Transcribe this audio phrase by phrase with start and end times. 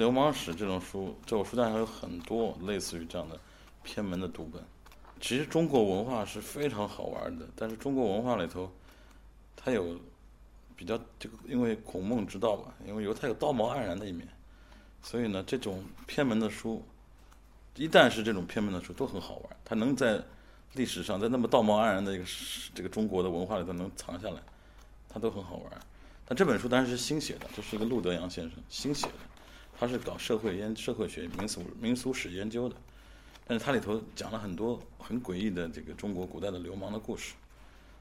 [0.00, 3.38] 流氓史这种书，在我书架上有很多类似于这样的
[3.82, 4.64] 偏门的读本。
[5.20, 8.72] 其实中国文化是非常好玩的，但是中国文化里头，
[9.54, 10.00] 它有
[10.74, 14.26] 比较这个，因为孔孟之道吧，因为犹太有道貌岸然的一面，
[15.02, 16.82] 所以呢，这种偏门的书，
[17.76, 19.56] 一旦是这种偏门的书，都很好玩。
[19.66, 20.18] 它能在
[20.72, 22.24] 历史上，在那么道貌岸然的一个
[22.74, 24.40] 这个中国的文化里头能藏下来，
[25.10, 25.70] 它都很好玩。
[26.24, 29.12] 但这本书当然是新写的，这是一个陆德阳先生新写的，
[29.80, 32.76] 他是搞社会研社会学民俗民俗史研究的。
[33.46, 37.32] 但是他里头讲了很多很诡异的这个中国古代的流氓的故事，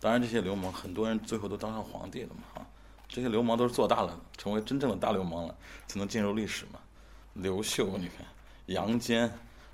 [0.00, 2.66] 当然这些流氓很多人最后都当上皇帝了嘛哈，
[3.08, 5.54] 这些流氓都是做大了，成为真正的大流氓了，
[5.86, 6.78] 才能进入历史嘛。
[7.34, 8.24] 刘秀你看，
[8.66, 9.30] 杨坚、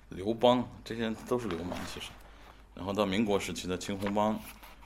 [0.08, 2.08] 刘邦这些人都是流氓其实，
[2.74, 4.40] 然后到民国时期的青红帮，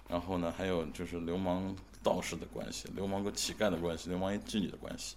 [0.08, 5.16] 然后呢还有就是流氓道士的关系，流氓跟乞丐的关系，流氓与妓女的关系，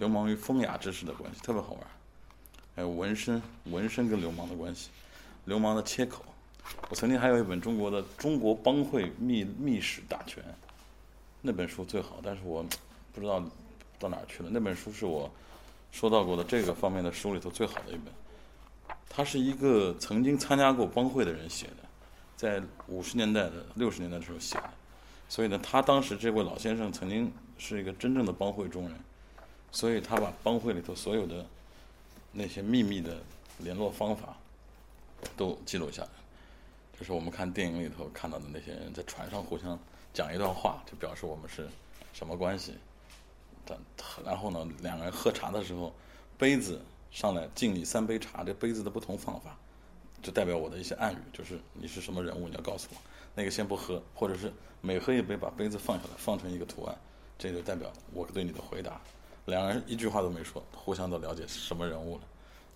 [0.00, 1.82] 流氓与风雅之士的关系，特别好玩。
[2.74, 4.88] 还有纹身，纹身跟流氓的关系，
[5.44, 6.24] 流氓的切口。
[6.88, 10.42] 我曾经还有一本中国的《中国帮会秘秘史大全》，
[11.42, 12.64] 那本书最好，但是我
[13.12, 13.44] 不知道
[13.98, 14.48] 到哪儿去了。
[14.50, 15.30] 那本书是我
[15.92, 18.04] 收到过的这个方面的书里头最好的一本。
[19.06, 21.74] 他是一个曾经参加过帮会的人写的，
[22.38, 24.70] 在五十年代的六十年代的时候写的，
[25.28, 28.98] 所以呢，他当时这位老先生曾经是一个真正的帮会中人，
[29.72, 31.46] 所以他把帮会里头所有的。
[32.32, 33.20] 那些秘密的
[33.58, 34.36] 联络方法
[35.36, 36.08] 都记录下来，
[36.96, 39.76] 就是我们看电影里头看到的那些人在船上互相
[40.14, 41.68] 讲一段话，就表示我们是
[42.12, 42.76] 什么关系。
[43.66, 43.76] 但
[44.24, 45.92] 然后呢，两个人喝茶的时候，
[46.38, 49.58] 杯子上来敬你三杯茶，这杯子的不同方法，
[50.22, 52.96] 就代表我的一些暗语，就是你是什么人物，你要告诉我。
[53.34, 56.96] 那个先不喝，或者是每喝一杯把杯子放下来，放成一个图案，
[57.36, 59.00] 这就代表我对你的回答。
[59.46, 62.22] 两人一句话都没说，互相都了解什么人物了。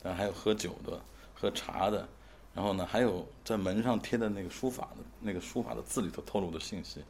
[0.03, 1.01] 但还有喝酒的、
[1.35, 2.07] 喝茶的，
[2.55, 7.03] 然后呢，还有在门上贴的那个书法的那个书法的字里头透露的信息。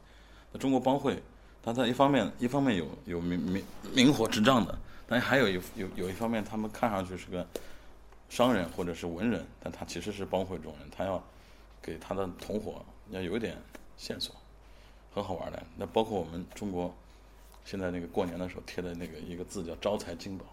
[0.51, 1.21] 那中国帮会，
[1.63, 4.77] 它在一方面一方面有有明明明火执仗的，
[5.07, 7.45] 但还有一有有一方面，他们看上去是个
[8.29, 11.21] 商人或者是文人，但他其实是帮会中人，他要
[11.81, 13.57] 给他的同伙要有一点
[13.97, 14.33] 线索，
[15.13, 15.61] 很好玩的。
[15.75, 16.93] 那包括我们中国。
[17.65, 20.45] 现在那个过年的时候贴的那个一个字叫“招财进宝”，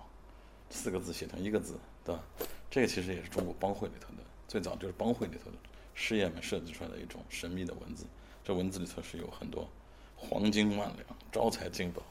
[0.70, 2.22] 四个字写成一个字，对吧？
[2.70, 5.56] 这个其实也是中国帮会里头的，最早就是帮会里头的
[5.94, 8.06] 事业们设计出来的一种神秘的文字。
[8.42, 9.68] 这文字里头是有很多
[10.16, 12.02] 黄金万两、招财进宝。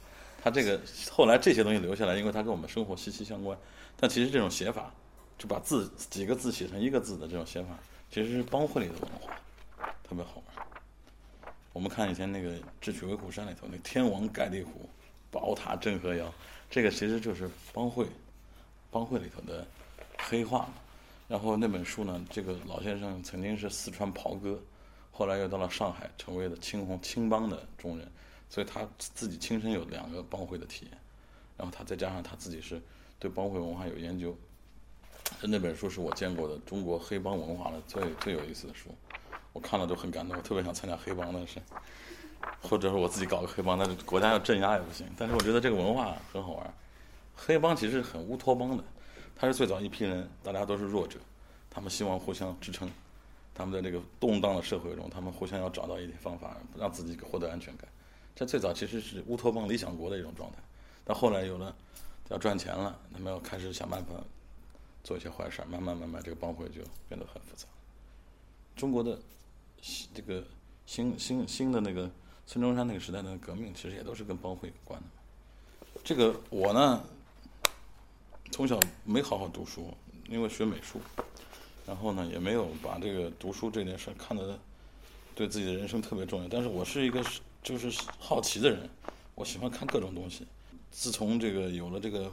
[0.44, 0.80] 它这个
[1.10, 3.58] 后来这些东西留下来，因为它跟我们生活息息相关。
[3.98, 4.94] 但其实这种写法，
[5.38, 7.78] 就把字几个字写成一个字的这种写法，
[8.10, 9.36] 其实是帮会里的文化，
[10.04, 10.68] 特别好玩。
[11.74, 12.52] 我们看以前那个
[12.82, 14.90] 《智取威虎山》里头，那天王盖地虎，
[15.32, 16.34] 宝塔镇河妖，
[16.70, 18.06] 这个其实就是帮会，
[18.90, 19.66] 帮会里头的
[20.18, 20.70] 黑话。
[21.30, 24.62] 然后那本书呢，这个老先生曾经是四川袍哥，
[25.12, 28.06] 后来又到了上海，成为了青红青帮的中人，
[28.50, 30.98] 所以他自己亲身有两个帮会的体验。
[31.56, 32.82] 然后他再加上他自己是
[33.18, 34.36] 对帮会文化有研究，
[35.42, 38.94] 那本书是我见过的中国黑帮文化的最最有意思的书。
[39.54, 41.60] 我看了都很感动，我特别想参加黑帮，但是，
[42.62, 45.06] 或者是我自己搞个黑帮，但是国家要镇压也不行。
[45.18, 46.74] 但是我觉得这个文化很好玩。
[47.36, 48.84] 黑帮其实很乌托邦的，
[49.36, 51.20] 他是最早一批人，大家都是弱者，
[51.70, 52.90] 他们希望互相支撑。
[53.54, 57.86] 他们在这个动荡的社会中，他们互相要找到一点方法，让自己获得安全感。
[58.34, 60.58] 这最早其实是乌托邦理想国的一种状态，
[61.04, 61.76] 但后来有了
[62.30, 64.14] 要赚钱了，他们要开始想办法
[65.04, 67.68] 做一些坏事，慢慢慢慢这个帮会就变得很复杂。
[68.78, 69.20] 中国的。
[70.14, 70.44] 这个
[70.86, 72.10] 新新新的那个
[72.46, 75.08] 孙中山那个时代的革命，其实也都是跟帮会有关的。
[76.04, 77.04] 这个我呢，
[78.52, 79.94] 从小没好好读书，
[80.28, 81.00] 因为学美术，
[81.86, 84.60] 然后呢也没有把这个读书这件事看得
[85.34, 86.50] 对自己的人生特别重要。
[86.50, 87.24] 但是我是一个
[87.64, 88.90] 就是好奇的人，
[89.36, 90.46] 我喜欢看各种东西。
[90.90, 92.30] 自从这个有了这个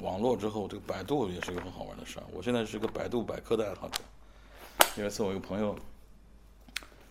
[0.00, 2.24] 网络之后，这个百度也是一个很好玩的事儿。
[2.32, 4.00] 我现在是个百度百科的爱好者。
[4.96, 5.78] 有一次我一个朋友。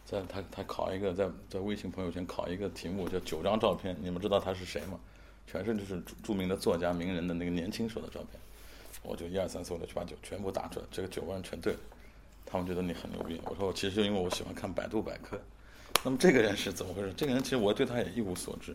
[0.10, 4.98] 在他他考一个在在微信朋友圈考一个题目叫九张照片，你们知道他是谁吗？
[5.46, 8.40] 全是就是著名的作家名人的那个年轻时候的照片，
[9.04, 11.76] 我就一二三四五六七八九全部打出来，这个九万全对，
[12.46, 13.38] 他们觉得你很牛逼。
[13.44, 15.38] 我说我其实就因为我喜欢看百度百科。
[16.06, 17.14] 那么这个人是怎么回事？
[17.18, 18.74] 这个人其实我对他也一无所知。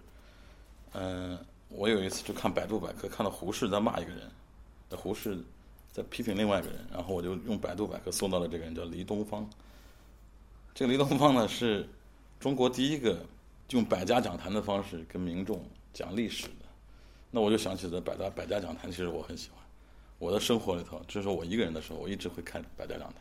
[0.93, 1.39] 嗯，
[1.71, 4.31] 我有一次就看百度百科，看到胡适在骂一个人，
[4.91, 5.39] 胡适
[5.91, 9.49] 在批评另外一个人，然后我就用百度百科搜到了这个人叫黎东方。
[10.75, 11.87] 这个黎东方呢，是
[12.41, 13.25] 中国第一个
[13.71, 16.53] 用百家讲坛的方式跟民众讲历史的。
[17.31, 19.59] 那我就想起了百家百家讲坛，其实我很喜欢。
[20.19, 23.17] 我的生活里头，就是我一个人的时候，我一直会看百家讲坛，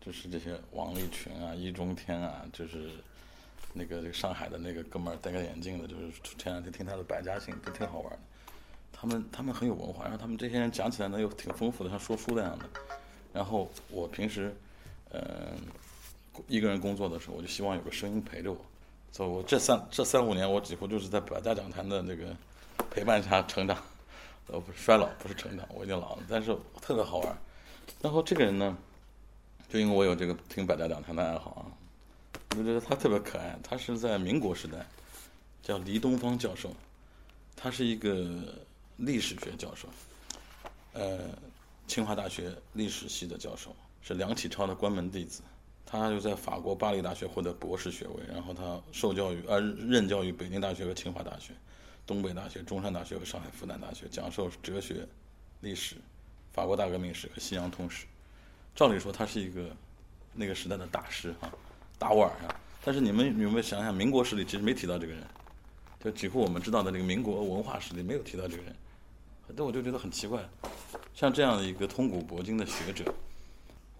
[0.00, 2.90] 就是这些王立群啊、易中天啊，就是
[3.72, 8.18] 那个这个上海的那个哥们儿戴个眼镜的，就是前两天听他的百家姓都挺好玩的。
[8.92, 12.64] 他们他们很有文化，然后他们这些人讲起来呢又挺丰富的，像说书那样的。
[13.32, 14.54] 然后我平时
[15.12, 15.22] 嗯
[16.48, 18.58] 一个人工作的时候，我就希望有个声音陪着我。
[19.12, 22.36] 所以我这三这三五年，我几乎就是在百家讲坛的那个
[22.90, 23.76] 陪伴下成长。
[24.46, 27.38] 呃，不是衰老，不是成长，我已经老了，但是特别好玩。
[28.00, 28.76] 然后这个人呢，
[29.68, 31.62] 就因为我有这个听百家讲坛的爱好啊，
[32.56, 33.56] 我觉得他特别可爱。
[33.62, 34.84] 他是在民国时代，
[35.62, 36.74] 叫黎东方教授，
[37.54, 38.26] 他是一个
[38.96, 39.88] 历史学教授，
[40.94, 41.18] 呃，
[41.86, 45.42] 清华大学历史系的教授，是梁启超的关门弟子。
[45.90, 51.52] 他又在法国巴黎大学获得博士学位，然后他受教育呃任教于北京大学和清华大学。
[52.06, 55.06] 东北大学、中山大学和上海复旦大学讲授哲学、
[55.60, 55.96] 历史、
[56.52, 58.04] 法国大革命史和西洋通史。
[58.74, 59.70] 照理说，他是一个
[60.32, 61.52] 那个时代的大师哈，
[61.98, 62.54] 大腕儿啊。
[62.84, 65.22] 但是你们有没有想想，民国史里其实没提到这个人，
[66.02, 68.74] 就几乎我们知道的这个民国文化史里没有提到这个人。
[69.56, 70.42] 但我就觉得很奇怪，
[71.14, 73.04] 像这样的一个通古博今的学者，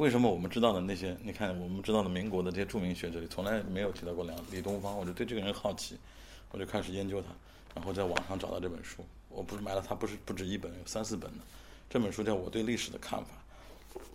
[0.01, 4.97] 为什么我们知道的那些，你看我们知道的民国的这些著名学者里，从来没有提到过梁李东方？
[4.97, 5.95] 我就对这个人好奇，
[6.53, 7.29] 我就开始研究他。
[7.75, 11.43] 然后在网上找到这本书，我不是买了他，不是不止一本，有三四本呢。
[11.91, 13.35] 这本书叫《我对历史的看法》，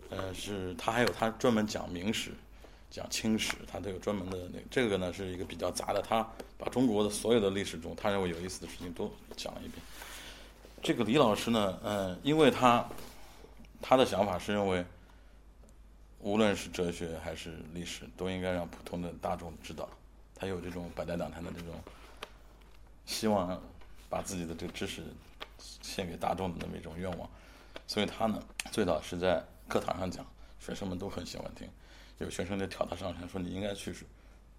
[0.10, 2.32] 呃，是他还有他专门讲明史、
[2.90, 4.60] 讲清史，他都有专门的那。
[4.72, 6.28] 这个呢是一个比较杂的，他
[6.58, 9.08] 把中国的所有的历史中他认为有意思的事情都
[9.38, 9.74] 讲了一遍。
[10.82, 12.84] 这个李老师呢，嗯，因为他
[13.84, 14.84] 他的想法是认为，
[16.26, 19.88] 无论是哲学还是历史，都应该让普通的大众知道。
[20.34, 21.76] 他有这种百家讲坛的这种。
[23.06, 23.62] 希望
[24.10, 25.04] 把自己的这个知识
[25.60, 27.30] 献给大众的那么一种愿望，
[27.86, 28.42] 所以他呢
[28.72, 30.26] 最早是在课堂上讲，
[30.60, 31.70] 学生们都很喜欢听。
[32.18, 33.94] 有学生就挑他上台说：“你应该去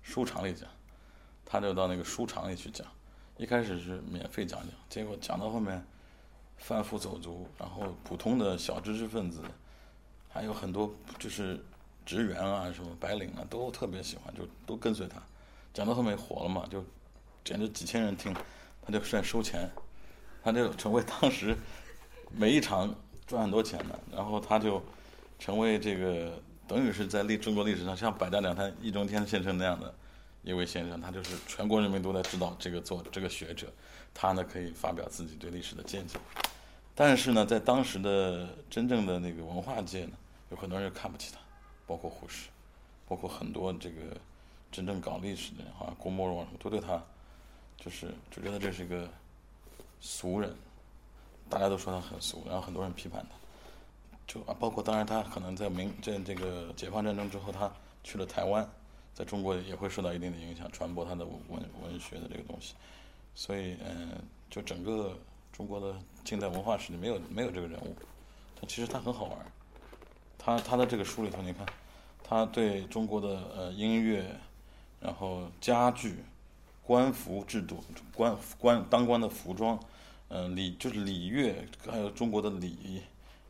[0.02, 0.70] 书场里讲。”
[1.44, 2.86] 他就到那个书场里去讲。
[3.38, 5.84] 一开始是免费讲讲，结果讲到后面，
[6.58, 9.42] 贩夫走卒，然后普通的小知识分子，
[10.36, 11.58] 还有很多就是
[12.04, 15.20] 职员啊、什么白领啊，都特别喜欢，就都跟随他。
[15.74, 16.84] 讲到后面火了嘛，就。
[17.44, 18.34] 简直几千人听，
[18.84, 19.70] 他就算收钱，
[20.42, 21.56] 他就成为当时
[22.32, 22.92] 每一场
[23.24, 23.96] 赚很多钱的。
[24.10, 24.82] 然后他就
[25.38, 29.94] 成为这个等于是在历中国历史上像百家讲坛易中天先生那样的
[30.42, 33.72] 一位先生，他就是全国人民都在知道这个做这个学者，
[34.12, 36.18] 他呢可以发表自己对历史的见解。
[36.96, 40.16] 但是呢，在当时的真正的那个文化界呢，
[40.50, 41.40] 有很多人看不起他，
[41.86, 42.48] 包括胡适，
[43.06, 44.16] 包括很多这个
[44.70, 47.02] 真正搞历史的人，好像郭沫若什么都对他。
[47.78, 49.06] 就是就觉得这是一个
[50.00, 50.56] 俗人，
[51.50, 53.36] 大家都说他很俗，然后很多人批判他，
[54.26, 57.70] 就啊，包括当然他可能在明在这个解放战争之后，他
[58.02, 58.66] 去了台湾，
[59.12, 61.38] 在中国也会受到一定的影响，传播他的文
[61.82, 62.74] 文学的这个东西，
[63.34, 65.14] 所以嗯，就整个
[65.52, 65.94] 中国的
[66.24, 67.94] 近代文化史里没有没有这个人物，
[68.58, 69.52] 但其实他很好玩，
[70.46, 71.66] 他他的这个书里头，你看，
[72.22, 74.24] 他对中国的呃音乐，
[75.00, 76.22] 然后家具。
[76.84, 77.82] 官服制度，
[78.14, 79.76] 官官当官的服装，
[80.28, 83.02] 嗯，礼就是礼乐，还有中国的礼仪，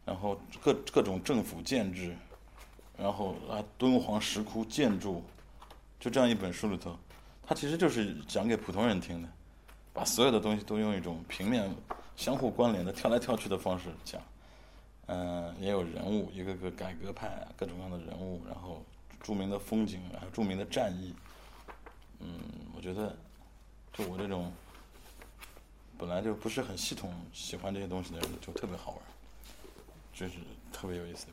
[0.07, 2.17] 然后各各种政府建制，
[2.97, 5.23] 然后啊敦煌石窟建筑，
[6.01, 6.97] 就这样一本书里头，
[7.47, 9.29] 他其实就是讲给普通人听的，
[9.93, 11.71] 把所有的东西都用一种平面
[12.17, 14.19] 相互关联的跳来跳去的方式讲，
[15.07, 18.83] 嗯，也有人物，一个个改革派啊，各种各样的人物，然后
[19.23, 21.15] 著名的风景，还有著名的战役，
[22.21, 22.41] 嗯，
[22.75, 23.17] 我觉得。
[23.93, 24.53] 就我这种
[25.97, 29.01] 本来就不是很系统喜欢这些东西的人，就特别好玩，
[30.13, 30.35] 就是
[30.71, 31.33] 特别有意思的。